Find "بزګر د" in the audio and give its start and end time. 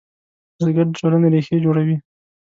0.57-0.91